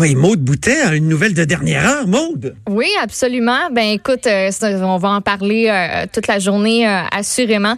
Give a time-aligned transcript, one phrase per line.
[0.00, 2.06] Oui, Maude Boutet a une nouvelle de dernière heure.
[2.06, 2.54] Maude.
[2.70, 3.68] Oui, absolument.
[3.72, 7.74] Ben écoute, euh, on va en parler euh, toute la journée, euh, assurément.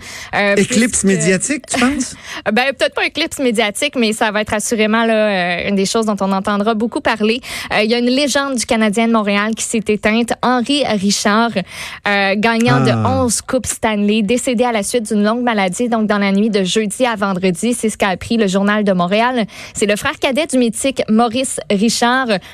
[0.57, 2.17] éclipse médiatique, tu penses?
[2.53, 6.17] ben peut-être pas éclipse médiatique, mais ça va être assurément là, une des choses dont
[6.21, 7.41] on entendra beaucoup parler.
[7.83, 10.35] Il y a une légende du Canadien de Montréal qui s'est éteinte.
[10.43, 11.53] Henri Richard,
[12.05, 13.45] gagnant de 11 ah.
[13.51, 17.07] Coupes Stanley, décédé à la suite d'une longue maladie, donc dans la nuit de jeudi
[17.07, 17.73] à vendredi.
[17.73, 19.47] C'est ce qu'a appris le Journal de Montréal.
[19.75, 22.10] C'est le frère cadet du mythique Maurice Richard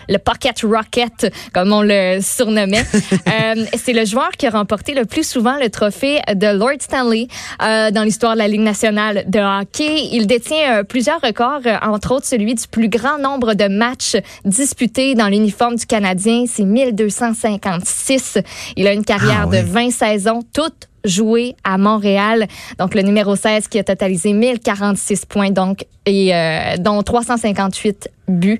[0.09, 2.85] le Pocket Rocket, comme on le surnommait.
[3.12, 7.29] euh, c'est le joueur qui a remporté le plus souvent le trophée de Lord Stanley
[7.62, 10.08] euh, dans l'histoire de la Ligue nationale de hockey.
[10.12, 14.17] Il détient euh, plusieurs records, euh, entre autres celui du plus grand nombre de matchs
[14.45, 16.45] disputés dans l'uniforme du Canadien.
[16.46, 18.39] C'est 1256.
[18.76, 22.46] Il a une carrière ah de 20 saisons, toutes jouées à Montréal.
[22.79, 26.32] Donc, le numéro 16 qui a totalisé 1046 points, donc, et
[26.81, 28.59] dont 358 buts.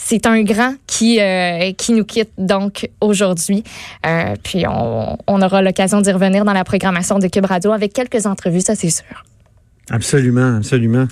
[0.00, 3.64] C'est un grand qui, euh, qui nous quitte donc aujourd'hui.
[4.06, 7.92] Euh, puis on, on aura l'occasion d'y revenir dans la programmation de Cube Radio avec
[7.92, 9.24] quelques entrevues, ça c'est sûr.
[9.90, 11.08] Absolument, absolument.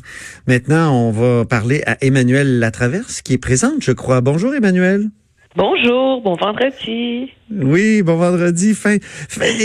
[0.47, 4.20] Maintenant, on va parler à Emmanuel Latraverse qui est présente, je crois.
[4.20, 5.11] Bonjour Emmanuel.
[5.57, 7.33] Bonjour, bon vendredi.
[7.51, 8.73] Oui, bon vendredi.
[8.73, 8.98] Fin,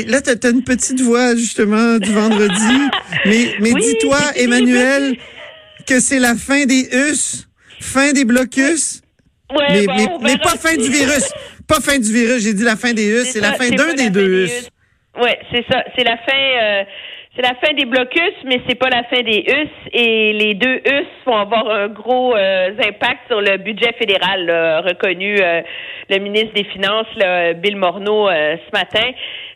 [0.07, 2.89] là, tu as, une petite voix justement du vendredi.
[3.25, 5.15] mais mais dis-toi, Emmanuel,
[5.85, 7.47] que c'est la fin des us,
[7.79, 9.03] fin des blocus
[9.53, 9.85] mais,
[10.21, 11.31] mais, pas fin du virus.
[11.67, 12.43] Pas fin du virus.
[12.43, 13.31] J'ai dit la fin des US.
[13.31, 14.69] C'est la fin d'un des deux US.
[15.21, 15.83] Oui, c'est ça.
[15.95, 16.37] C'est la fin.
[16.37, 16.83] Euh,
[17.33, 19.69] c'est la fin des blocus, mais c'est pas la fin des US.
[19.93, 24.51] Et les deux US vont avoir un gros euh, impact sur le budget fédéral,
[24.85, 25.61] reconnu euh,
[26.09, 27.07] le ministre des Finances,
[27.61, 29.11] Bill Morneau, ce matin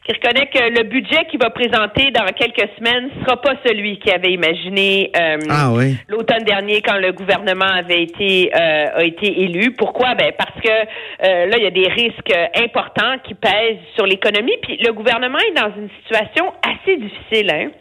[0.06, 3.98] qui reconnaît que le budget qu'il va présenter dans quelques semaines ne sera pas celui
[3.98, 5.74] qu'il avait imaginé euh, ah
[6.08, 9.72] l'automne dernier quand le gouvernement avait été euh, a été élu.
[9.72, 10.14] Pourquoi?
[10.14, 14.58] Ben parce que euh, là il y a des risques importants qui pèsent sur l'économie.
[14.62, 17.72] Puis le gouvernement est dans une situation assez difficile, hein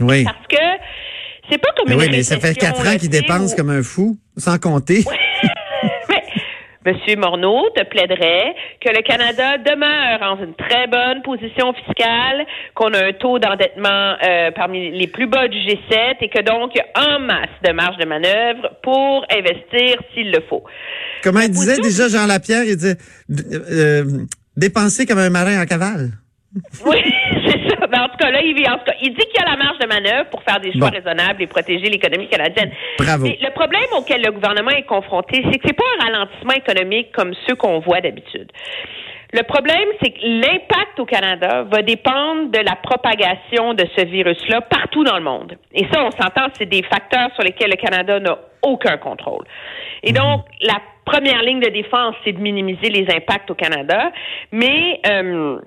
[0.00, 0.24] Oui.
[0.24, 0.82] Parce que
[1.48, 4.16] c'est pas comme mais oui, mais ça fait quatre ans qu'il dépense comme un fou,
[4.36, 5.04] sans compter.
[6.84, 12.44] Monsieur Morneau te plaiderait que le Canada demeure en une très bonne position fiscale,
[12.74, 16.72] qu'on a un taux d'endettement euh, parmi les plus bas du G7 et que donc
[16.74, 20.64] il y a en masse de marge de manœuvre pour investir s'il le faut.
[21.22, 22.96] Comment il disait déjà Jean Lapierre, il disait
[23.30, 24.04] euh,
[24.56, 26.10] dépenser comme un marin en cavale.
[26.84, 26.98] Oui,
[27.92, 29.56] Mais en tout cas, là, il, en tout cas, il dit qu'il y a la
[29.56, 32.70] marge de manœuvre pour faire des choix raisonnables et protéger l'économie canadienne.
[32.98, 33.26] Bravo.
[33.26, 37.34] le problème auquel le gouvernement est confronté, c'est que c'est pas un ralentissement économique comme
[37.46, 38.50] ceux qu'on voit d'habitude.
[39.34, 44.62] Le problème, c'est que l'impact au Canada va dépendre de la propagation de ce virus-là
[44.62, 45.56] partout dans le monde.
[45.74, 49.44] Et ça, on s'entend, c'est des facteurs sur lesquels le Canada n'a aucun contrôle.
[50.02, 50.18] Et mhm.
[50.18, 54.12] donc, la première ligne de défense, c'est de minimiser les impacts au Canada,
[54.50, 55.58] mais euh,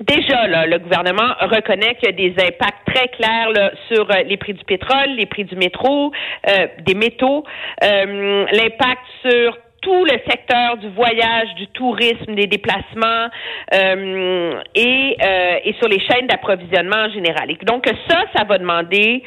[0.00, 4.22] Déjà, là, le gouvernement reconnaît qu'il y a des impacts très clairs là, sur euh,
[4.26, 6.10] les prix du pétrole, les prix du métro,
[6.48, 7.44] euh, des métaux,
[7.82, 13.28] euh, l'impact sur tout le secteur du voyage, du tourisme, des déplacements
[13.70, 15.16] et,
[15.64, 17.50] et sur les chaînes d'approvisionnement en général.
[17.50, 19.22] Et donc ça, ça va demander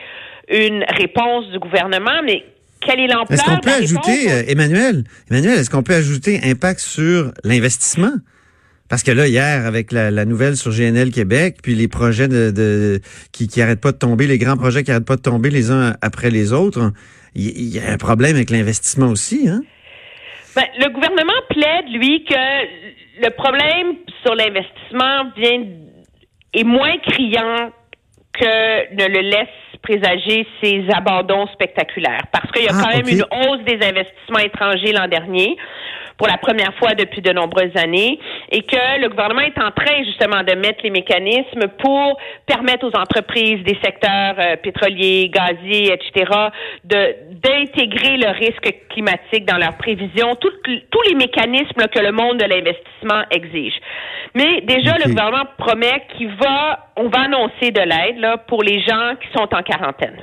[0.50, 2.44] une réponse du gouvernement, mais
[2.82, 7.32] quelle est l'ampleur Est-ce qu'on peut ajouter, Emmanuel, Emmanuel, est-ce qu'on peut ajouter impact sur
[7.44, 8.14] l'investissement?
[8.90, 13.48] Parce que là, hier, avec la, nouvelle sur GNL Québec, puis les projets de, qui,
[13.48, 15.94] qui arrêtent pas de tomber, les grands projets qui arrêtent pas de tomber les uns
[16.02, 16.92] après les autres,
[17.36, 19.62] il y, a un problème avec l'investissement aussi, hein?
[20.56, 25.64] Ben, le gouvernement plaide, lui, que le problème sur l'investissement vient
[26.54, 27.69] est moins criant
[28.34, 29.48] que ne le laisse
[29.84, 32.25] présager ces abandons spectaculaires.
[32.31, 35.56] Parce qu'il y a ah, quand même une hausse des investissements étrangers l'an dernier
[36.18, 38.20] pour la première fois depuis de nombreuses années
[38.52, 42.98] et que le gouvernement est en train justement de mettre les mécanismes pour permettre aux
[42.98, 46.32] entreprises des secteurs euh, pétroliers, gaziers, etc.,
[46.84, 52.46] de d'intégrer le risque climatique dans leurs prévisions, tous les mécanismes que le monde de
[52.46, 53.75] l'investissement exige.
[54.34, 58.81] Mais déjà, le gouvernement promet qu'il va, on va annoncer de l'aide là pour les
[58.81, 60.18] gens qui sont en quarantaine.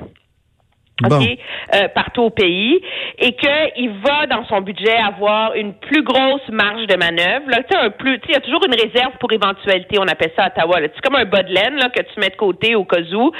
[1.02, 2.80] Euh, partout au pays,
[3.18, 7.50] et qu'il va dans son budget avoir une plus grosse marge de manœuvre.
[7.50, 10.46] Là, un plus, il y a toujours une réserve pour éventualité, on appelle ça à
[10.48, 10.78] Ottawa.
[10.82, 13.32] C'est comme un bas là, que tu mets de côté au cas où,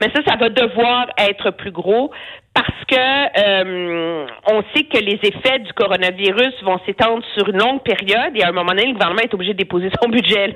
[0.00, 2.12] mais ça, ça va devoir être plus gros
[2.52, 7.82] parce que euh, on sait que les effets du coronavirus vont s'étendre sur une longue
[7.82, 10.48] période et à un moment donné, le gouvernement est obligé de déposer son budget.
[10.48, 10.54] Là,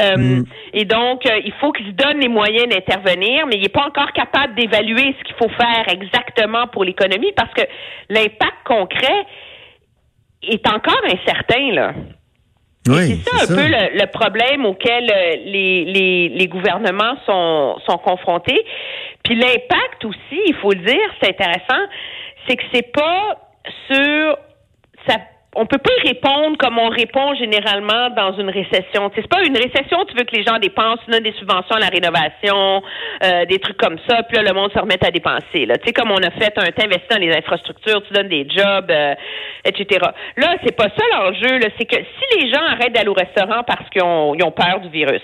[0.00, 0.44] euh, mm.
[0.74, 3.86] Et donc, euh, il faut qu'il se donne les moyens d'intervenir, mais il n'est pas
[3.86, 7.62] encore capable d'évaluer ce qu'il faut faire exactement pour l'économie parce que
[8.08, 9.26] l'impact concret,
[10.42, 11.94] est encore incertain, là.
[12.88, 17.98] Oui, c'est ça un peu le, problème auquel euh, les, les, les gouvernements sont, sont
[17.98, 18.64] confrontés.
[19.22, 21.86] Puis l'impact aussi, il faut le dire, c'est intéressant,
[22.48, 23.38] c'est que c'est pas
[23.88, 24.36] sur
[25.06, 25.16] ça
[25.54, 29.10] on peut pas y répondre comme on répond généralement dans une récession.
[29.14, 31.80] C'est pas une récession, tu veux que les gens dépensent, tu donnes des subventions à
[31.80, 32.82] la rénovation,
[33.22, 35.66] euh, des trucs comme ça, puis là, le monde se remet à dépenser.
[35.66, 35.76] Là.
[35.76, 38.90] Tu sais, comme on a fait, un investi dans les infrastructures, tu donnes des jobs,
[38.90, 39.14] euh,
[39.66, 40.00] etc.
[40.38, 43.88] Là, c'est pas ça l'enjeu, c'est que si les gens arrêtent d'aller au restaurant parce
[43.90, 45.22] qu'ils ont, ont peur du virus,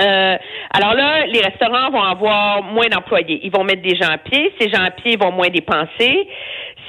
[0.00, 0.36] euh,
[0.70, 3.40] alors là, les restaurants vont avoir moins d'employés.
[3.42, 4.52] Ils vont mettre des gens à pied.
[4.60, 6.28] Ces gens à pied vont moins dépenser.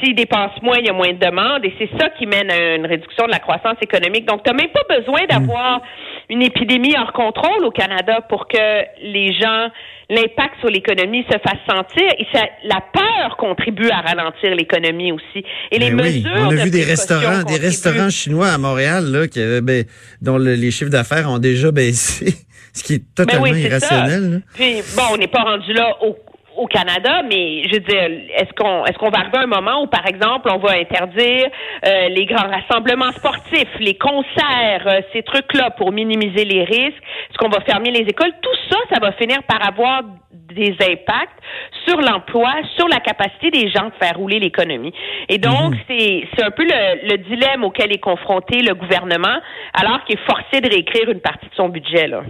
[0.01, 1.65] S'ils dépensent moins, il y a moins de demandes.
[1.65, 4.25] Et c'est ça qui mène à une réduction de la croissance économique.
[4.25, 5.81] Donc, tu n'as même pas besoin d'avoir
[6.29, 8.57] une épidémie hors contrôle au Canada pour que
[9.01, 9.69] les gens,
[10.09, 12.07] l'impact sur l'économie se fasse sentir.
[12.17, 15.43] Et ça, la peur contribue à ralentir l'économie aussi.
[15.71, 16.31] Et les ben mesures.
[16.35, 19.83] on a vu des restaurants, des restaurants chinois à Montréal, là, qui, ben,
[20.21, 22.35] dont les chiffres d'affaires ont déjà baissé.
[22.71, 24.41] Ce qui est ben totalement irrationnel.
[24.53, 26.15] Puis, bon, on n'est pas rendu là au,
[26.59, 28.03] au Canada, mais je veux dire,
[28.35, 31.47] est-ce qu'on est-ce qu'on va arriver à un moment où, par exemple, on va interdire
[31.85, 37.01] euh, les grands rassemblements sportifs, les concerts, euh, ces trucs-là pour minimiser les risques?
[37.29, 38.33] Est-ce qu'on va fermer les écoles?
[38.41, 40.01] Tout ça, ça va finir par avoir
[40.31, 41.39] des impacts
[41.87, 44.93] sur l'emploi, sur la capacité des gens de faire rouler l'économie.
[45.29, 45.79] Et donc, mhm.
[45.87, 49.39] c'est c'est un peu le, le dilemme auquel est confronté le gouvernement,
[49.73, 52.23] alors qu'il est forcé de réécrire une partie de son budget, là.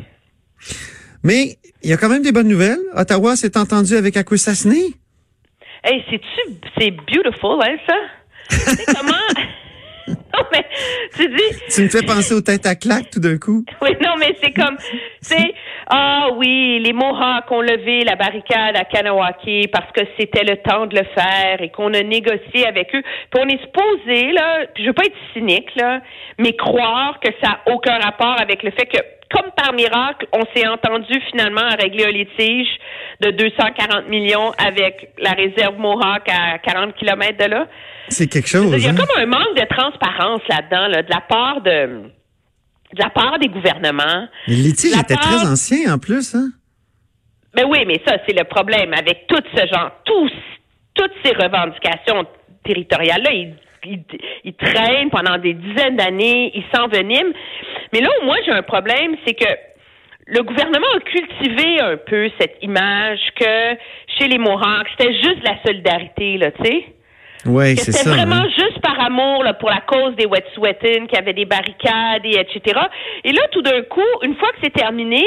[1.24, 2.80] Mais il y a quand même des bonnes nouvelles.
[2.95, 4.74] Ottawa s'est entendu avec Akwesasne.
[5.83, 7.95] Hey, c'est-tu, c'est beautiful, hein, ça?
[8.94, 9.45] comment?
[10.07, 10.66] non, mais
[11.16, 11.74] tu dis.
[11.74, 13.63] Tu me fais penser aux têtes à claque tout d'un coup.
[13.81, 14.75] Oui, non, mais c'est comme,
[15.21, 15.54] c'est,
[15.89, 20.86] ah oui, les Mohawks ont levé la barricade à Kanawaki parce que c'était le temps
[20.86, 23.01] de le faire et qu'on a négocié avec eux.
[23.31, 26.01] Puis on est supposé, là, je veux pas être cynique, là,
[26.38, 29.00] mais croire que ça n'a aucun rapport avec le fait que
[29.31, 32.68] comme par miracle, on s'est entendu finalement à régler un litige
[33.22, 37.68] de 240 millions avec la réserve Mohawk à 40 km de là.
[38.10, 38.74] C'est quelque chose.
[38.74, 38.96] Il y a hein?
[38.96, 42.10] comme un manque de transparence là-dedans, là, de la part de,
[42.94, 44.28] de la part des gouvernements.
[44.48, 46.50] Le litige était très ancien en plus, hein?
[47.54, 50.31] Ben oui, mais ça, c'est le problème avec tout ce genre, tous,
[50.94, 52.26] toutes ces revendications
[52.64, 53.56] territoriales-là, ils,
[53.86, 54.04] ils,
[54.44, 57.34] ils, traînent pendant des dizaines d'années, ils s'enveniment.
[57.94, 59.50] Mais là où moi j'ai un problème, c'est que
[60.28, 63.78] le gouvernement a cultivé un peu cette image que
[64.18, 66.86] chez les Mohawks, c'était juste la solidarité, là, tu sais.
[67.46, 68.00] Oui, c'est ça.
[68.00, 71.46] C'était vraiment juste par amour là, pour la cause des Wet'suwet'en, qu'il y avait des
[71.46, 72.80] barricades, et etc.
[73.24, 75.24] Et là, tout d'un coup, une fois que c'est terminé,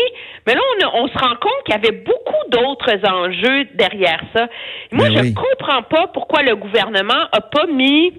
[0.47, 0.61] mais là,
[0.95, 4.49] on, on se rend compte qu'il y avait beaucoup d'autres enjeux derrière ça.
[4.93, 8.13] Moi, ben je ne comprends pas pourquoi le gouvernement a pas mis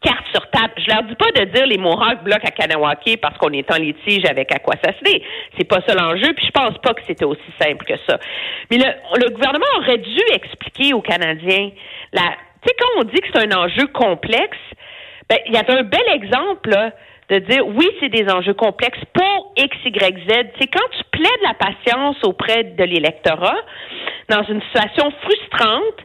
[0.00, 0.72] carte sur table.
[0.76, 3.76] Je leur dis pas de dire les Mohawks bloquent à Kanawake parce qu'on est en
[3.76, 5.20] litige avec Akwesasne.
[5.58, 8.18] C'est pas ça l'enjeu, puis je pense pas que c'était aussi simple que ça.
[8.70, 8.86] Mais le,
[9.18, 11.70] le gouvernement aurait dû expliquer aux Canadiens
[12.12, 12.22] la
[12.62, 14.58] tu sais, quand on dit que c'est un enjeu complexe,
[15.30, 16.92] ben, il y avait un bel exemple,
[17.30, 20.68] de dire oui, c'est des enjeux complexes pour X, Y, Z.
[20.72, 23.56] Quand tu plaides la patience auprès de l'électorat
[24.28, 25.96] dans une situation frustrante,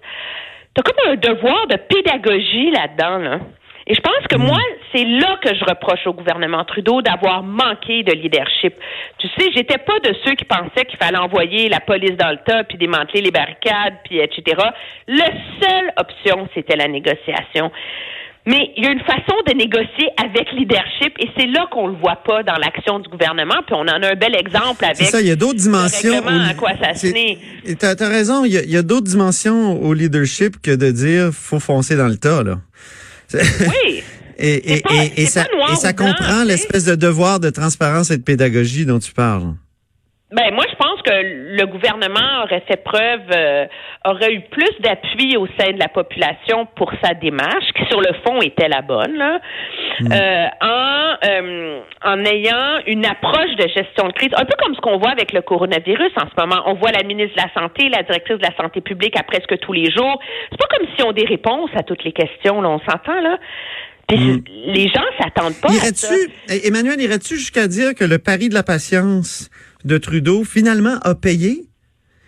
[0.75, 3.17] tu as comme un devoir de pédagogie là-dedans.
[3.17, 3.39] Là.
[3.87, 4.45] Et je pense que mm.
[4.45, 4.59] moi,
[4.93, 8.73] c'est là que je reproche au gouvernement Trudeau d'avoir manqué de leadership.
[9.19, 12.39] Tu sais, j'étais pas de ceux qui pensaient qu'il fallait envoyer la police dans le
[12.45, 14.57] tas, puis démanteler les barricades, puis etc.
[15.07, 15.27] La
[15.61, 17.71] seule option, c'était la négociation.
[18.47, 21.95] Mais il y a une façon de négocier avec leadership et c'est là qu'on le
[21.95, 23.55] voit pas dans l'action du gouvernement.
[23.65, 24.97] Puis on en a un bel exemple avec.
[24.97, 26.21] C'est ça, il y a d'autres dimensions.
[27.65, 31.59] Tu as, raison, il y a, a d'autres dimensions au leadership que de dire faut
[31.59, 32.57] foncer dans le tas là.
[33.35, 34.03] Oui.
[34.37, 38.85] et, et, et, ça, et ça comprend l'espèce de devoir de transparence et de pédagogie
[38.85, 39.53] dont tu parles.
[40.31, 41.11] Ben moi, je pense que
[41.55, 43.67] le gouvernement aurait fait preuve, euh,
[44.05, 48.11] aurait eu plus d'appui au sein de la population pour sa démarche, qui sur le
[48.25, 49.39] fond était la bonne, là,
[49.99, 50.11] mm.
[50.11, 54.81] euh, en euh, en ayant une approche de gestion de crise, un peu comme ce
[54.81, 56.63] qu'on voit avec le coronavirus en ce moment.
[56.65, 59.59] On voit la ministre de la santé, la directrice de la santé publique à presque
[59.59, 60.19] tous les jours.
[60.49, 63.37] C'est pas comme si on des réponses à toutes les questions, là, on s'entend là.
[64.11, 64.39] Mm.
[64.67, 65.69] Les gens s'attendent pas.
[65.69, 66.15] à ça.
[66.63, 69.49] Emmanuel, irais-tu jusqu'à dire que le pari de la patience
[69.85, 71.65] de Trudeau, finalement, a payé?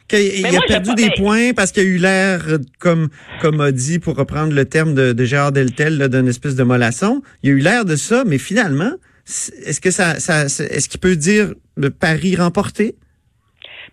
[0.07, 2.39] Qu'il a perdu des points parce qu'il a eu l'air,
[2.79, 3.09] comme
[3.41, 7.21] comme a dit, pour reprendre le terme de, de Gérard Deltel, d'une espèce de mollasson.
[7.43, 8.91] Il a eu l'air de ça, mais finalement,
[9.25, 12.95] est-ce que ça, ça est-ce qu'il peut dire le pari remporté?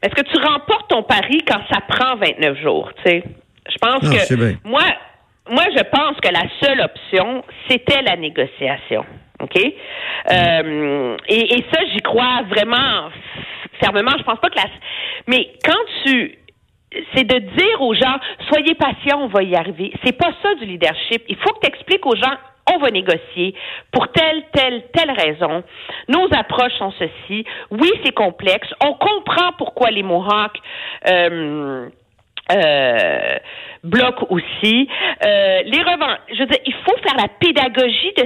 [0.02, 3.24] Est-ce que tu remportes ton pari quand ça prend 29 jours, tu sais?
[3.68, 4.84] Je pense que moi,
[5.50, 9.04] moi, je pense que la seule option, c'était la négociation.
[9.40, 9.56] OK?
[9.56, 13.10] Euh, et, et, ça, j'y crois vraiment
[13.80, 14.12] fermement.
[14.18, 14.64] Je pense pas que la.
[15.26, 16.38] Mais quand tu.
[17.16, 18.16] C'est de dire aux gens,
[18.48, 19.92] soyez patients, on va y arriver.
[20.04, 21.24] C'est pas ça du leadership.
[21.28, 22.36] Il faut que tu expliques aux gens,
[22.72, 23.54] on va négocier
[23.92, 25.64] pour telle, telle, telle raison.
[26.08, 27.44] Nos approches sont ceci.
[27.72, 28.68] Oui, c'est complexe.
[28.80, 30.58] On comprend pourquoi les Mohawks
[31.08, 31.88] euh,
[32.52, 33.36] euh,
[33.82, 34.88] bloquent aussi.
[35.26, 36.16] Euh, les revends.
[36.32, 38.24] Je veux dire, il faut faire la pédagogie de,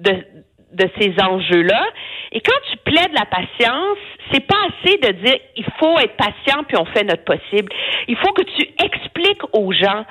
[0.00, 0.24] de,
[0.72, 1.84] de ces enjeux-là.
[2.32, 3.98] Et quand tu plaides la patience,
[4.32, 7.72] c'est pas assez de dire il faut être patient puis on fait notre possible.
[8.08, 10.04] Il faut que tu expliques aux gens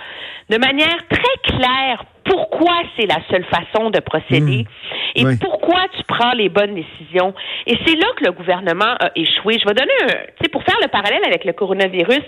[0.49, 5.15] de manière très claire pourquoi c'est la seule façon de procéder mmh.
[5.15, 7.33] et pourquoi tu prends les bonnes décisions.
[7.65, 9.57] Et c'est là que le gouvernement a échoué.
[9.59, 12.21] Je vais donner un, tu sais, pour faire le parallèle avec le coronavirus,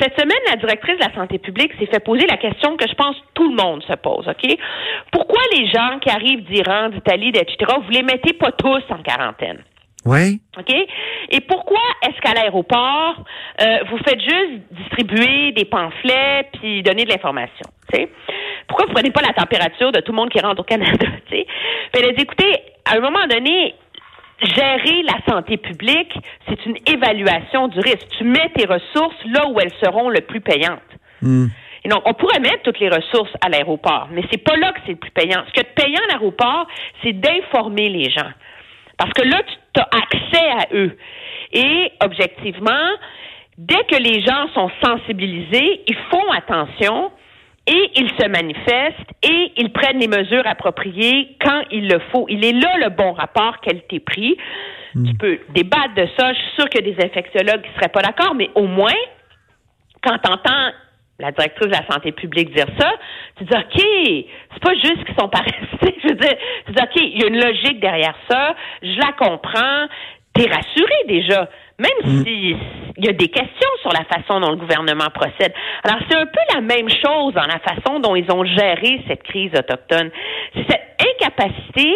[0.00, 2.94] cette semaine, la directrice de la santé publique s'est fait poser la question que je
[2.94, 4.56] pense tout le monde se pose, OK?
[5.12, 9.62] Pourquoi les gens qui arrivent d'Iran, d'Italie, etc., vous les mettez pas tous en quarantaine?
[10.06, 10.40] Oui.
[10.58, 10.74] OK?
[11.30, 13.16] Et pourquoi est-ce qu'à l'aéroport,
[13.60, 17.66] euh, vous faites juste distribuer des pamphlets puis donner de l'information?
[18.66, 21.06] Pourquoi vous prenez pas la température de tout le monde qui rentre au Canada?
[21.26, 21.46] T'sais?
[21.92, 23.74] Elle a dit, écoutez, à un moment donné,
[24.42, 26.14] gérer la santé publique,
[26.48, 28.06] c'est une évaluation du risque.
[28.18, 30.80] Tu mets tes ressources là où elles seront le plus payantes.
[31.22, 31.46] Hmm.
[31.84, 34.80] Et donc, on pourrait mettre toutes les ressources à l'aéroport, mais c'est pas là que
[34.84, 35.42] c'est le plus payant.
[35.48, 36.66] Ce qui est payant à l'aéroport,
[37.02, 38.30] c'est d'informer les gens.
[38.98, 39.40] Parce que là,
[39.72, 40.96] tu as accès à eux.
[41.52, 42.90] Et objectivement,
[43.56, 47.10] dès que les gens sont sensibilisés, ils font attention
[47.70, 52.26] et ils se manifestent et ils prennent les mesures appropriées quand il le faut.
[52.28, 54.36] Il est là le bon rapport qualité-prix.
[54.94, 55.06] Hmm.
[55.06, 56.32] Tu peux débattre de ça.
[56.32, 58.98] Je suis sûre qu'il y a des infectiologues qui seraient pas d'accord, mais au moins,
[60.02, 60.72] quand tu entends
[61.20, 62.90] la directrice de la santé publique dire ça,
[63.36, 63.82] tu dis OK,
[64.52, 65.94] c'est pas juste qu'ils sont paresseux.
[66.02, 66.36] Je veux dire,
[66.66, 69.86] tu dis OK, il y a une logique derrière ça, je la comprends,
[70.34, 71.48] t'es rassuré déjà.
[71.80, 72.24] Même Mm.
[72.24, 72.56] s'il
[73.04, 75.52] y a des questions sur la façon dont le gouvernement procède.
[75.82, 79.22] Alors, c'est un peu la même chose dans la façon dont ils ont géré cette
[79.22, 80.10] crise autochtone.
[80.54, 81.88] C'est cette incapacité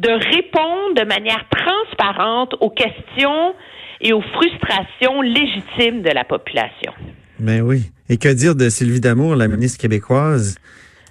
[0.00, 3.54] de répondre de manière transparente aux questions
[4.00, 6.92] et aux frustrations légitimes de la population.
[7.38, 7.82] Ben oui.
[8.08, 10.56] Et que dire de Sylvie Damour, la ministre québécoise,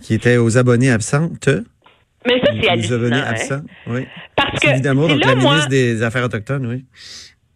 [0.02, 1.50] qui était aux abonnés absentes?
[2.28, 2.96] Mais ça, c'est aux hallucinant.
[2.98, 3.26] abonnés hein.
[3.30, 4.06] absents, oui.
[4.36, 6.86] Parce que Sylvie Damour, donc là, la moi, ministre des Affaires autochtones, oui.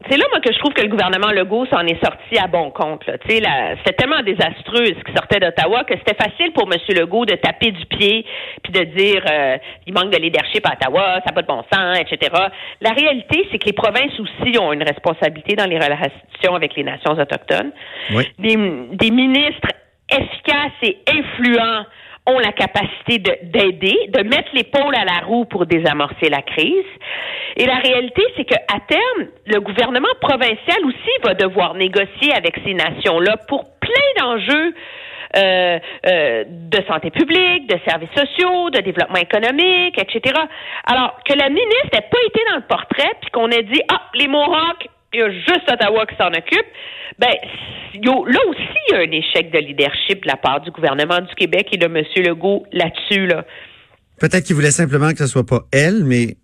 [0.09, 2.69] C'est là, moi, que je trouve que le gouvernement Legault s'en est sorti à bon
[2.71, 3.05] compte.
[3.07, 3.13] là.
[3.27, 6.79] La- C'était tellement désastreux ce qui sortait d'Ottawa que c'était facile pour M.
[6.95, 8.25] Legault de taper du pied
[8.63, 9.57] puis de dire euh,
[9.87, 12.31] il manque de leadership à Ottawa, ça n'a pas de bon sens, etc.
[12.81, 16.83] La réalité, c'est que les provinces aussi ont une responsabilité dans les relations avec les
[16.83, 17.71] nations autochtones.
[18.13, 18.23] Oui.
[18.39, 19.69] Des, des ministres
[20.09, 21.85] efficaces et influents
[22.27, 26.85] ont la capacité de- d'aider, de, mettre l'épaule à la roue pour désamorcer la crise.
[27.55, 32.73] Et la réalité, c'est qu'à terme, le gouvernement provincial aussi va devoir négocier avec ces
[32.73, 34.73] nations-là pour plein d'enjeux
[35.37, 40.33] euh, euh, de santé publique, de services sociaux, de développement économique, etc.
[40.85, 44.01] Alors, que la ministre n'ait pas été dans le portrait, puis qu'on ait dit, ah,
[44.13, 46.65] les Mohawks, il y a juste Ottawa qui s'en occupe,
[47.19, 47.29] ben,
[47.93, 50.61] il y a- là aussi, il y a un échec de leadership de la part
[50.61, 52.03] du gouvernement du Québec et de M.
[52.17, 53.45] Legault là-dessus, là.
[54.19, 56.37] Peut-être qu'il voulait simplement que ce soit pas elle, mais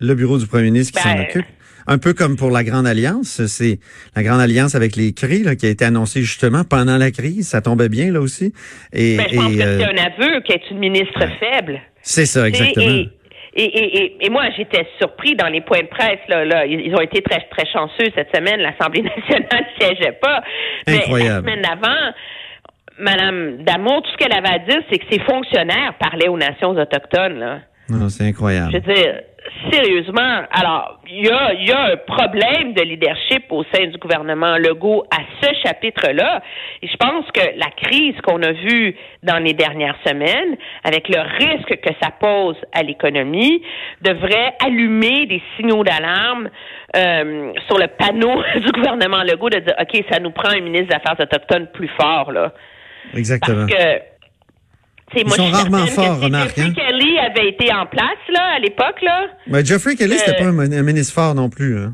[0.00, 1.46] le bureau du premier ministre qui s'en Ben, occupe.
[1.86, 3.78] Un peu comme pour la Grande Alliance, c'est
[4.16, 7.48] la Grande Alliance avec les CRI là, qui a été annoncée justement pendant la crise.
[7.48, 8.54] Ça tombait bien là aussi.
[8.94, 11.80] Et, Ben, je pense et, que euh, c'est un aveu qu'elle est une ministre faible.
[12.00, 12.86] c'est ça exactement.
[12.86, 13.10] Et, et,
[13.56, 16.18] et, et, et moi, j'étais surpris dans les points de presse.
[16.28, 18.60] Là, là, ils ont été très, très chanceux cette semaine.
[18.60, 20.42] L'Assemblée nationale ne siégeait pas.
[20.86, 21.46] Mais Incroyable.
[21.46, 22.12] la semaine d'avant,
[22.98, 26.70] Madame Damour, tout ce qu'elle avait à dire, c'est que ses fonctionnaires parlaient aux nations
[26.70, 27.38] autochtones.
[27.38, 27.58] Là.
[27.88, 28.72] Non, c'est incroyable.
[28.72, 29.20] Je veux dire,
[29.70, 33.98] sérieusement, alors, il y a, il y a un problème de leadership au sein du
[33.98, 36.42] gouvernement Legault à ce chapitre-là.
[36.82, 41.20] Et je pense que la crise qu'on a vue dans les dernières semaines, avec le
[41.20, 43.62] risque que ça pose à l'économie,
[44.02, 46.48] devrait allumer des signaux d'alarme
[46.96, 50.88] euh, sur le panneau du gouvernement Legault de dire, OK, ça nous prend un ministre
[50.88, 52.52] des Affaires autochtones plus fort, là.
[53.14, 53.66] Exactement.
[53.66, 54.13] Parce que
[55.22, 56.72] moi, Ils sont rarement forts, remarque, Jeffrey hein.
[56.90, 59.26] Kelly avait été en place là à l'époque là.
[59.46, 61.78] Mais Geoffrey Kelly, c'était Euh, pas un, un ministre fort non plus.
[61.78, 61.92] Hein.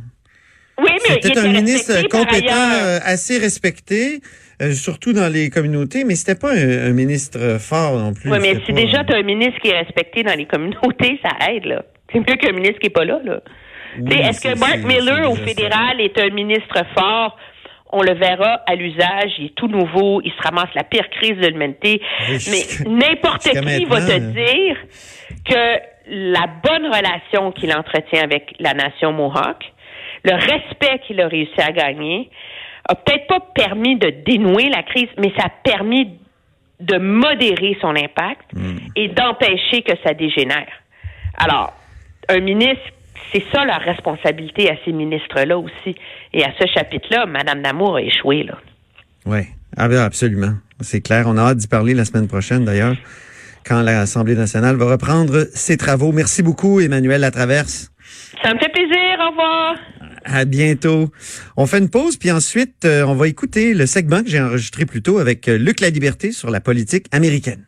[0.79, 4.21] Oui, mais C'était était un ministre compétent, euh, assez respecté,
[4.63, 8.31] euh, surtout dans les communautés, mais c'était pas un, un ministre fort non plus.
[8.31, 11.21] Oui, mais si pas- déjà tu as un ministre qui est respecté dans les communautés,
[11.23, 11.83] ça aide là.
[12.13, 13.41] C'est mieux qu'un ministre qui est pas là là.
[14.01, 15.43] Oui, Est-ce que Mark Miller au ça.
[15.43, 17.37] fédéral est un ministre fort?
[17.93, 21.37] On le verra à l'usage, il est tout nouveau, il se ramasse la pire crise
[21.37, 22.01] de l'humanité.
[22.29, 24.77] Mais n'importe qui va te dire
[25.45, 29.65] que la bonne relation qu'il entretient avec la nation Mohawk,
[30.25, 32.31] le respect qu'il a réussi à gagner,
[32.89, 36.09] a peut-être pas permis de dénouer la crise, mais ça a permis
[36.81, 38.79] de modérer son impact hmm.
[38.97, 40.73] et d'empêcher que ça dégénère.
[41.37, 41.73] Alors,
[42.29, 42.85] un ministre,
[43.33, 45.95] c'est ça la responsabilité à ces ministres-là aussi.
[46.33, 48.59] Et à ce chapitre-là, Mme Namour a échoué, là.
[49.27, 49.41] Oui,
[49.77, 50.55] ah ben, absolument.
[50.81, 51.25] C'est clair.
[51.27, 52.97] On a hâte d'y parler la semaine prochaine, d'ailleurs,
[53.67, 56.13] quand l'Assemblée nationale va reprendre ses travaux.
[56.13, 57.93] Merci beaucoup, Emmanuel Latraverse.
[58.43, 59.19] Ça me fait plaisir.
[59.21, 59.77] Au revoir.
[60.25, 61.11] À bientôt.
[61.57, 64.85] On fait une pause, puis ensuite, euh, on va écouter le segment que j'ai enregistré
[64.87, 67.67] plus tôt avec euh, Luc La Liberté sur la politique américaine.